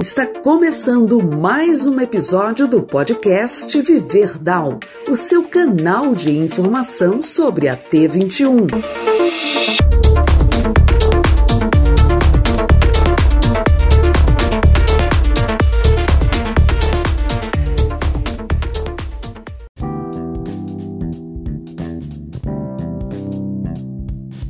[0.00, 7.68] Está começando mais um episódio do podcast Viver Down, o seu canal de informação sobre
[7.68, 8.66] a T21.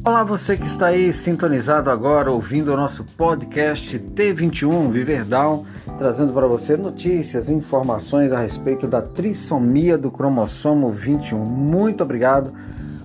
[0.06, 5.64] Olá, você que está aí sintonizado agora, ouvindo o nosso podcast T21 Viver Down,
[5.96, 11.42] trazendo para você notícias e informações a respeito da trissomia do cromossomo 21.
[11.42, 12.52] Muito obrigado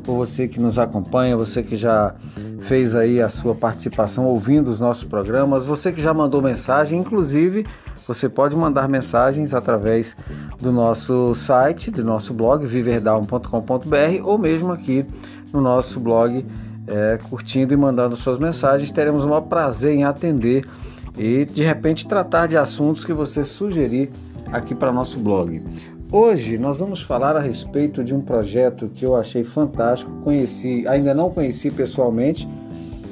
[0.03, 2.13] por você que nos acompanha, você que já
[2.59, 7.65] fez aí a sua participação ouvindo os nossos programas, você que já mandou mensagem, inclusive
[8.05, 10.17] você pode mandar mensagens através
[10.59, 15.05] do nosso site, do nosso blog viverdown.com.br ou mesmo aqui
[15.53, 16.45] no nosso blog
[16.89, 18.91] é, curtindo e mandando suas mensagens.
[18.91, 20.65] Teremos o maior prazer em atender
[21.17, 24.09] e de repente tratar de assuntos que você sugerir
[24.51, 25.61] aqui para nosso blog.
[26.11, 31.13] Hoje nós vamos falar a respeito de um projeto que eu achei fantástico, conheci, ainda
[31.13, 32.49] não conheci pessoalmente,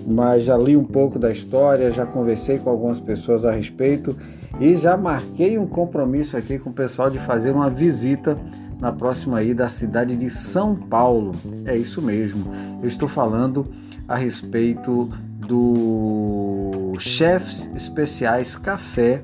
[0.08, 4.16] mas já li um pouco da história, já conversei com algumas pessoas a respeito
[4.58, 8.38] e já marquei um compromisso aqui com o pessoal de fazer uma visita
[8.80, 11.34] na próxima ida à cidade de São Paulo.
[11.66, 12.54] É isso mesmo.
[12.82, 13.68] Eu estou falando
[14.08, 15.10] a respeito
[15.46, 19.22] do Chefs Especiais Café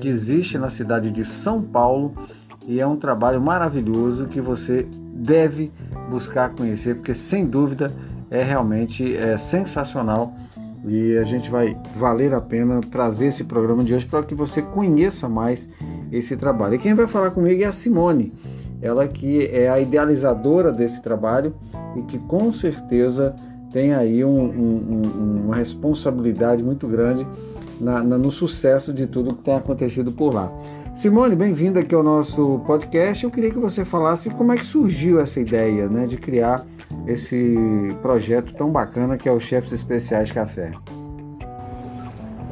[0.00, 2.12] que existe na cidade de São Paulo
[2.66, 5.70] e é um trabalho maravilhoso que você deve
[6.10, 7.92] buscar conhecer porque sem dúvida
[8.34, 10.34] é realmente é, sensacional
[10.86, 14.60] e a gente vai valer a pena trazer esse programa de hoje para que você
[14.60, 15.68] conheça mais
[16.12, 16.74] esse trabalho.
[16.74, 18.32] E quem vai falar comigo é a Simone
[18.84, 21.54] ela que é a idealizadora desse trabalho
[21.96, 23.34] e que com certeza
[23.72, 27.26] tem aí um, um, uma responsabilidade muito grande
[27.80, 30.52] na, na, no sucesso de tudo que tem acontecido por lá.
[30.94, 33.24] Simone, bem-vinda aqui ao nosso podcast.
[33.24, 36.64] Eu queria que você falasse como é que surgiu essa ideia né, de criar
[37.06, 37.56] esse
[38.00, 40.72] projeto tão bacana que é o Chefes Especiais Café.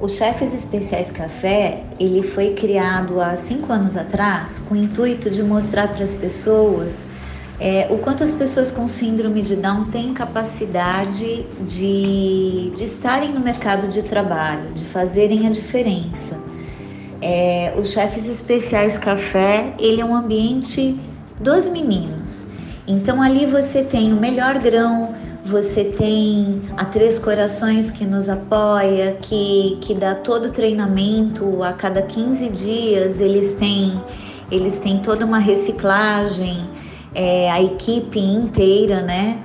[0.01, 5.43] O Chefes Especiais Café, ele foi criado há cinco anos atrás com o intuito de
[5.43, 7.07] mostrar para as pessoas
[7.61, 13.39] é, o quanto as pessoas com síndrome de Down têm capacidade de, de estarem no
[13.39, 16.43] mercado de trabalho, de fazerem a diferença.
[17.21, 20.99] É, o Chefes Especiais Café, ele é um ambiente
[21.41, 22.49] dos meninos.
[22.93, 25.15] Então ali você tem o melhor grão,
[25.47, 31.73] você tem a Três Corações que nos apoia, que, que dá todo o treinamento a
[31.73, 33.99] cada 15 dias, eles têm,
[34.51, 36.69] eles têm toda uma reciclagem,
[37.15, 39.39] é, a equipe inteira, né?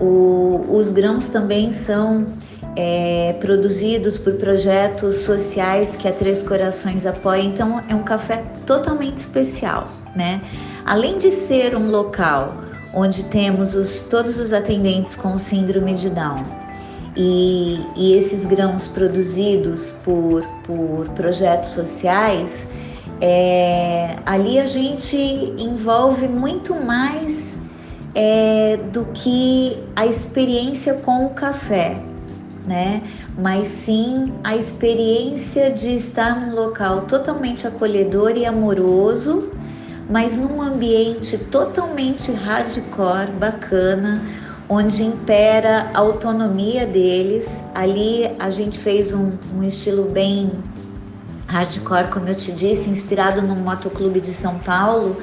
[0.00, 2.26] O, os grãos também são
[2.74, 9.18] é, produzidos por projetos sociais que a Três Corações apoia, então é um café totalmente
[9.18, 10.40] especial, né?
[10.86, 12.63] Além de ser um local
[12.94, 16.42] onde temos os, todos os atendentes com síndrome de Down.
[17.16, 22.66] E, e esses grãos produzidos por, por projetos sociais,
[23.20, 25.16] é, ali a gente
[25.56, 27.58] envolve muito mais
[28.14, 31.96] é, do que a experiência com o café,
[32.66, 33.02] né?
[33.36, 39.50] Mas sim a experiência de estar num local totalmente acolhedor e amoroso
[40.08, 44.22] mas num ambiente totalmente hardcore, bacana,
[44.68, 47.62] onde impera a autonomia deles.
[47.74, 50.52] Ali a gente fez um, um estilo bem
[51.46, 55.18] hardcore, como eu te disse, inspirado no motoclube de São Paulo,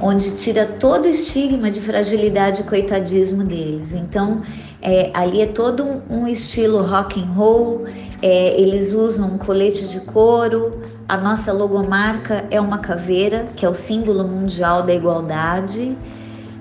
[0.00, 3.92] onde tira todo o estigma de fragilidade e coitadismo deles.
[3.92, 4.42] Então,
[4.80, 7.84] é, ali é todo um, um estilo rock and roll.
[8.22, 10.80] É, eles usam um colete de couro.
[11.08, 15.96] A nossa logomarca é uma caveira, que é o símbolo mundial da igualdade.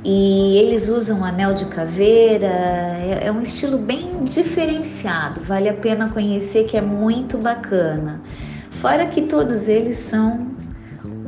[0.03, 2.47] E eles usam anel de caveira.
[2.47, 5.41] É, é um estilo bem diferenciado.
[5.41, 8.21] Vale a pena conhecer, que é muito bacana.
[8.69, 10.58] Fora que todos eles são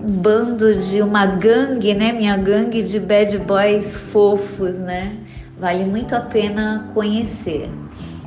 [0.04, 2.12] bando de uma gangue, né?
[2.12, 5.18] Minha gangue de bad boys fofos, né?
[5.60, 7.70] Vale muito a pena conhecer.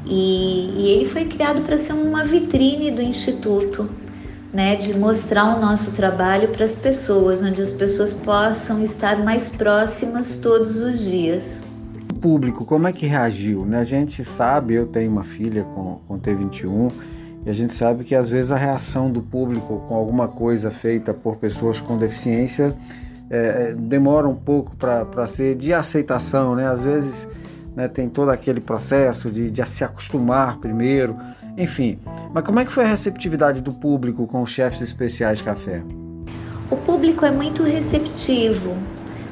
[0.06, 3.88] E, e ele foi criado para ser uma vitrine do Instituto,
[4.52, 4.76] né?
[4.76, 10.36] De mostrar o nosso trabalho para as pessoas, onde as pessoas possam estar mais próximas
[10.36, 11.62] todos os dias.
[12.10, 13.66] O público, como é que reagiu?
[13.66, 13.78] Né?
[13.78, 16.90] A gente sabe, eu tenho uma filha com, com T21
[17.46, 21.12] e a gente sabe que às vezes a reação do público com alguma coisa feita
[21.12, 22.75] por pessoas com deficiência
[23.29, 26.67] é, é demora um pouco para ser de aceitação, né?
[26.67, 27.29] Às vezes
[27.76, 31.17] né, tem todo aquele processo de, de se acostumar primeiro,
[31.56, 31.99] enfim.
[32.32, 35.82] Mas como é que foi a receptividade do público com os chefes especiais de café?
[36.70, 38.75] O público é muito receptivo.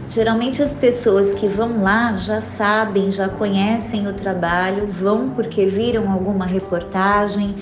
[0.09, 6.12] Geralmente as pessoas que vão lá já sabem, já conhecem o trabalho, vão porque viram
[6.12, 7.55] alguma reportagem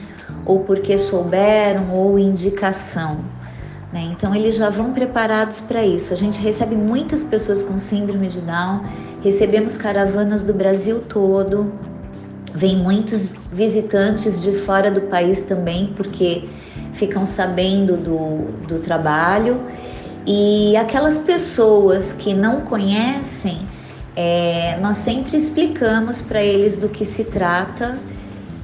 [0.45, 3.19] ou porque souberam ou indicação.
[3.93, 4.09] Né?
[4.13, 6.15] Então eles já vão preparados para isso.
[6.15, 8.85] A gente recebe muitas pessoas com síndrome de Down,
[9.23, 11.73] recebemos caravanas do Brasil todo,
[12.55, 16.49] vem muitos visitantes de fora do país também, porque
[16.93, 19.61] ficam sabendo do, do trabalho.
[20.27, 23.59] E aquelas pessoas que não conhecem,
[24.15, 27.99] é, nós sempre explicamos para eles do que se trata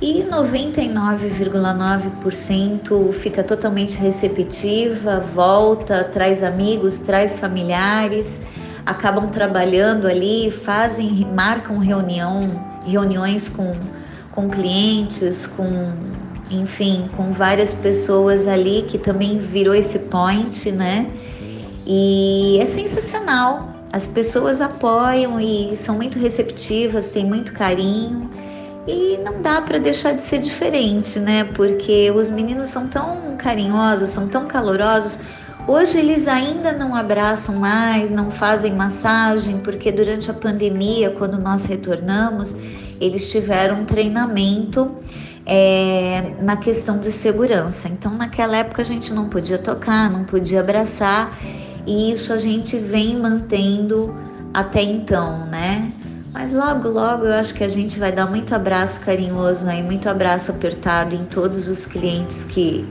[0.01, 8.43] e 99,9% fica totalmente receptiva, volta, traz amigos, traz familiares,
[8.85, 13.73] acabam trabalhando ali, fazem, marcam reunião, reuniões com,
[14.33, 15.95] com clientes, com
[16.51, 21.11] enfim, com várias pessoas ali que também virou esse point, né?
[21.85, 23.75] E é sensacional.
[23.93, 28.31] As pessoas apoiam e são muito receptivas, têm muito carinho.
[28.87, 31.45] E não dá para deixar de ser diferente, né?
[31.45, 35.19] Porque os meninos são tão carinhosos, são tão calorosos.
[35.67, 41.65] Hoje eles ainda não abraçam mais, não fazem massagem, porque durante a pandemia, quando nós
[41.65, 42.57] retornamos,
[43.01, 44.95] eles tiveram um treinamento
[45.45, 47.89] é, na questão de segurança.
[47.89, 51.37] Então, naquela época, a gente não podia tocar, não podia abraçar,
[51.85, 54.15] e isso a gente vem mantendo
[54.55, 55.93] até então, né?
[56.39, 60.07] Mas logo, logo eu acho que a gente vai dar muito abraço carinhoso aí, muito
[60.07, 62.85] abraço apertado em todos os clientes que,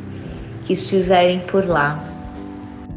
[0.63, 2.03] que estiverem por lá.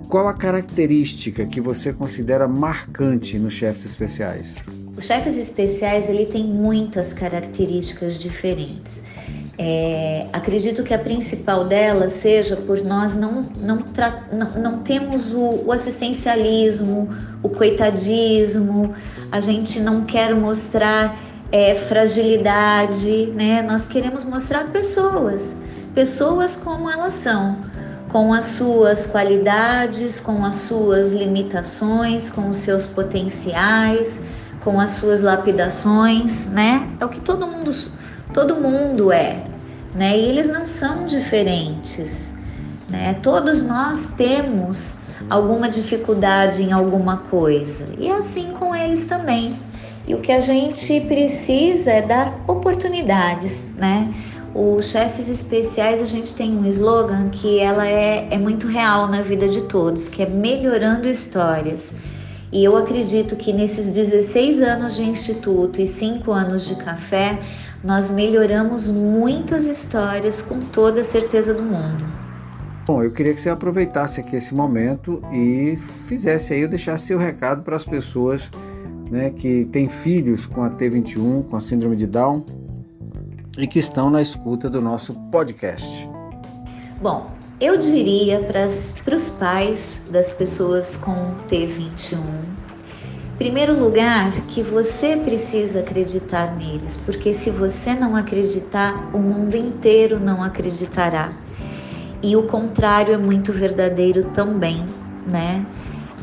[0.08, 4.56] Qual a característica que você considera marcante nos chefes especiais?
[4.96, 9.02] Os chefes especiais ele tem muitas características diferentes.
[9.60, 13.82] É, acredito que a principal delas seja por nós não, não,
[14.32, 17.08] não, não temos o, o, assistencialismo,
[17.42, 18.94] o coitadismo,
[19.32, 21.18] a gente não quer mostrar
[21.50, 23.60] é, fragilidade, né?
[23.62, 25.60] Nós queremos mostrar pessoas,
[25.92, 27.58] pessoas como elas são,
[28.10, 34.24] com as suas qualidades, com as suas limitações, com os seus potenciais,
[34.62, 36.88] com as suas lapidações, né?
[37.00, 37.72] É o que todo mundo
[38.32, 39.47] todo mundo é,
[39.98, 40.16] né?
[40.16, 42.32] E eles não são diferentes,
[42.88, 43.14] né?
[43.20, 44.98] Todos nós temos
[45.28, 49.56] alguma dificuldade em alguma coisa e é assim com eles também.
[50.06, 54.14] E o que a gente precisa é dar oportunidades, né?
[54.54, 59.20] Os chefes especiais, a gente tem um slogan que ela é, é muito real na
[59.20, 61.94] vida de todos, que é melhorando histórias.
[62.50, 67.38] E eu acredito que nesses 16 anos de instituto e 5 anos de café,
[67.84, 72.04] nós melhoramos muitas histórias com toda a certeza do mundo.
[72.86, 77.18] Bom, eu queria que você aproveitasse aqui esse momento e fizesse aí, eu deixasse seu
[77.18, 78.50] recado para as pessoas
[79.10, 82.44] né, que têm filhos com a T21, com a síndrome de Down
[83.58, 86.08] e que estão na escuta do nosso podcast.
[87.02, 88.64] Bom, eu diria para
[89.16, 92.58] os pais das pessoas com T21
[93.38, 100.18] primeiro lugar, que você precisa acreditar neles, porque se você não acreditar, o mundo inteiro
[100.18, 101.32] não acreditará.
[102.20, 104.84] E o contrário é muito verdadeiro também,
[105.30, 105.64] né?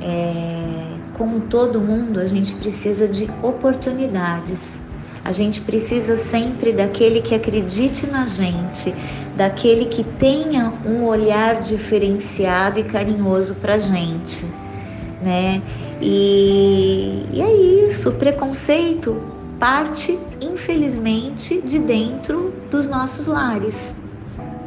[0.02, 4.82] É, como todo mundo, a gente precisa de oportunidades.
[5.26, 8.94] A gente precisa sempre daquele que acredite na gente,
[9.36, 14.46] daquele que tenha um olhar diferenciado e carinhoso para gente
[15.26, 15.62] né?
[16.02, 19.20] E, e é isso, o preconceito
[19.60, 23.96] parte, infelizmente, de dentro dos nossos lares.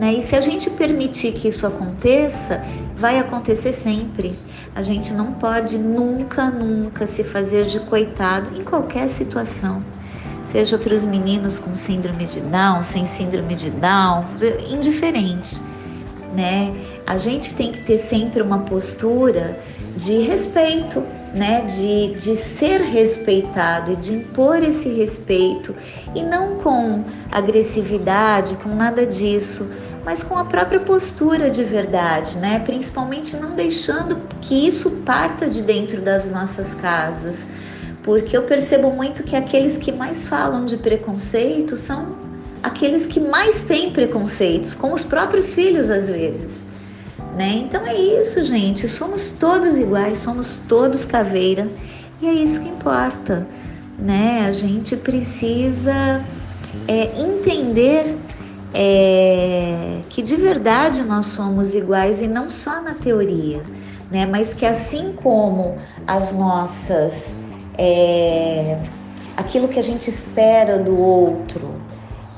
[0.00, 0.14] Né?
[0.14, 2.64] E se a gente permitir que isso aconteça,
[2.96, 4.34] vai acontecer sempre.
[4.74, 9.80] A gente não pode nunca, nunca se fazer de coitado em qualquer situação.
[10.42, 14.26] Seja para os meninos com síndrome de Down, sem síndrome de Down,
[14.70, 15.60] indiferente
[16.32, 16.74] né?
[17.06, 19.58] A gente tem que ter sempre uma postura
[19.96, 21.02] de respeito,
[21.34, 21.62] né?
[21.62, 25.74] De, de ser respeitado e de impor esse respeito
[26.14, 29.68] e não com agressividade, com nada disso,
[30.04, 32.60] mas com a própria postura de verdade, né?
[32.60, 37.50] Principalmente não deixando que isso parta de dentro das nossas casas,
[38.02, 42.16] porque eu percebo muito que aqueles que mais falam de preconceito são
[42.62, 46.64] aqueles que mais têm preconceitos, com os próprios filhos às vezes.
[47.36, 47.62] Né?
[47.64, 48.88] Então é isso, gente.
[48.88, 51.68] Somos todos iguais, somos todos caveira
[52.20, 53.46] e é isso que importa.
[53.98, 54.46] né?
[54.46, 56.24] A gente precisa
[56.86, 58.16] é, entender
[58.72, 63.62] é, que de verdade nós somos iguais e não só na teoria,
[64.10, 64.26] né?
[64.26, 67.42] Mas que assim como as nossas
[67.78, 68.76] é,
[69.36, 71.76] aquilo que a gente espera do outro,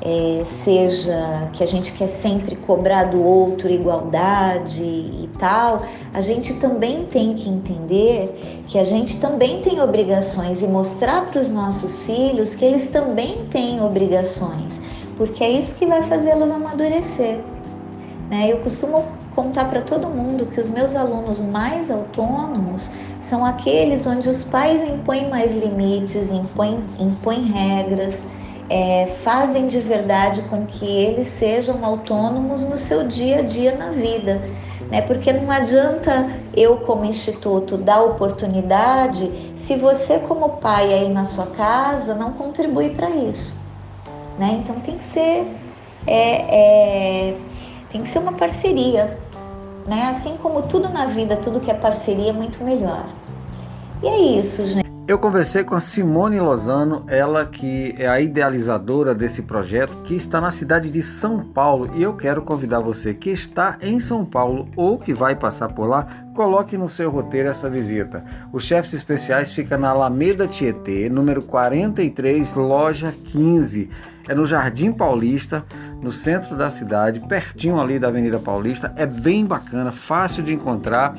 [0.03, 6.55] é, seja que a gente quer sempre cobrar do outro igualdade e tal, a gente
[6.55, 12.03] também tem que entender que a gente também tem obrigações e mostrar para os nossos
[12.03, 14.81] filhos que eles também têm obrigações,
[15.17, 17.41] porque é isso que vai fazê-los amadurecer.
[18.31, 18.53] Né?
[18.53, 19.05] Eu costumo
[19.35, 24.83] contar para todo mundo que os meus alunos mais autônomos são aqueles onde os pais
[24.83, 28.27] impõem mais limites, impõem, impõem regras
[28.71, 33.91] é, fazem de verdade com que eles sejam autônomos no seu dia a dia na
[33.91, 34.41] vida.
[34.89, 35.03] Né?
[35.03, 41.47] Porque não adianta eu, como instituto, dar oportunidade se você, como pai aí na sua
[41.47, 43.59] casa, não contribui para isso.
[44.39, 44.61] Né?
[44.63, 45.47] Então tem que ser
[46.07, 47.37] é, é,
[47.91, 49.19] tem que ser uma parceria,
[49.87, 50.05] né?
[50.07, 53.07] Assim como tudo na vida, tudo que é parceria é muito melhor.
[54.03, 54.90] E é isso, gente.
[55.11, 60.41] Eu conversei com a Simone Lozano, ela que é a idealizadora desse projeto, que está
[60.41, 61.91] na cidade de São Paulo.
[61.97, 65.89] E eu quero convidar você que está em São Paulo ou que vai passar por
[65.89, 68.25] lá, coloque no seu roteiro essa visita.
[68.53, 73.91] Os chefes especiais fica na Alameda Tietê, número 43, loja 15.
[74.29, 75.65] É no Jardim Paulista,
[76.01, 78.93] no centro da cidade, pertinho ali da Avenida Paulista.
[78.95, 81.17] É bem bacana, fácil de encontrar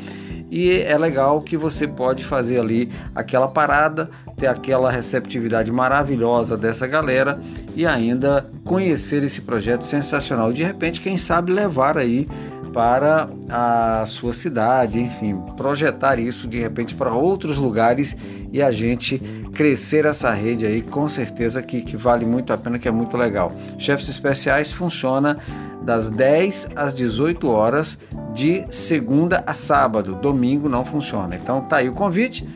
[0.52, 6.86] e é legal que você pode fazer ali aquela parada, ter aquela receptividade maravilhosa dessa
[6.86, 7.40] galera
[7.74, 10.52] e ainda conhecer esse projeto sensacional.
[10.52, 12.28] De repente, quem sabe levar aí
[12.74, 18.16] para a sua cidade, enfim, projetar isso de repente para outros lugares
[18.52, 19.20] e a gente
[19.54, 23.18] crescer essa rede aí, com certeza que, que vale muito a pena, que é muito
[23.18, 23.52] legal.
[23.78, 25.38] Chefes Especiais funciona
[25.82, 27.98] das 10 às 18 horas
[28.34, 30.16] de segunda a sábado.
[30.16, 31.36] Domingo não funciona.
[31.36, 32.48] Então tá aí o convite.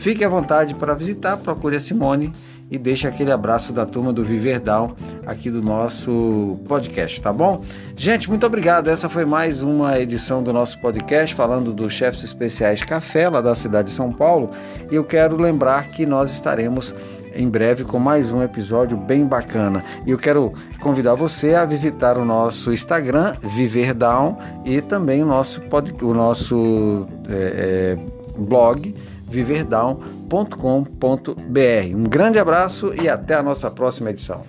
[0.00, 2.32] Fique à vontade para visitar, procure a Simone
[2.70, 4.94] e deixe aquele abraço da turma do Viver Down
[5.26, 7.60] aqui do nosso podcast, tá bom?
[7.94, 8.88] Gente, muito obrigado.
[8.88, 13.54] Essa foi mais uma edição do nosso podcast falando dos chefes especiais café lá da
[13.54, 14.48] cidade de São Paulo.
[14.90, 16.94] E eu quero lembrar que nós estaremos
[17.34, 19.84] em breve com mais um episódio bem bacana.
[20.06, 25.26] E eu quero convidar você a visitar o nosso Instagram, Viver Down, e também o
[25.26, 27.98] nosso, pod, o nosso é, é,
[28.36, 28.94] blog,
[29.28, 31.94] viverdown.com.br.
[31.94, 34.44] Um grande abraço e até a nossa próxima edição.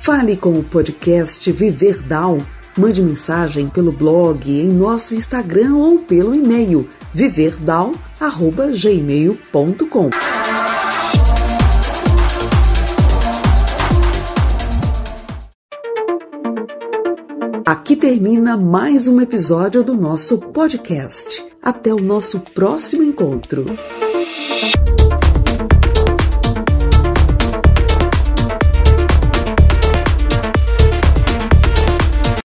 [0.00, 2.38] Fale com o podcast Viver Down
[2.76, 10.10] Mande mensagem pelo blog, em nosso Instagram ou pelo e-mail viverdown@gmail.com.
[17.64, 21.44] Aqui termina mais um episódio do nosso podcast.
[21.62, 23.64] Até o nosso próximo encontro.